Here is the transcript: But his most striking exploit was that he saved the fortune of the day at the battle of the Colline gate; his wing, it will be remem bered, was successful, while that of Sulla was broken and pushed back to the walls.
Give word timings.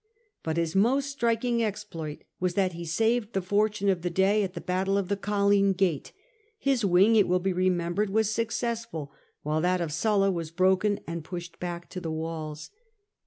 But 0.41 0.57
his 0.57 0.75
most 0.75 1.11
striking 1.11 1.63
exploit 1.63 2.23
was 2.39 2.55
that 2.55 2.73
he 2.73 2.85
saved 2.85 3.33
the 3.33 3.39
fortune 3.43 3.87
of 3.87 4.01
the 4.01 4.09
day 4.09 4.41
at 4.41 4.55
the 4.55 4.59
battle 4.59 4.97
of 4.97 5.09
the 5.09 5.15
Colline 5.15 5.73
gate; 5.73 6.11
his 6.57 6.83
wing, 6.83 7.15
it 7.15 7.27
will 7.27 7.37
be 7.37 7.53
remem 7.53 7.93
bered, 7.93 8.09
was 8.09 8.33
successful, 8.33 9.11
while 9.43 9.61
that 9.61 9.79
of 9.79 9.93
Sulla 9.93 10.31
was 10.31 10.49
broken 10.49 11.01
and 11.05 11.23
pushed 11.23 11.59
back 11.59 11.87
to 11.91 12.01
the 12.01 12.09
walls. 12.09 12.71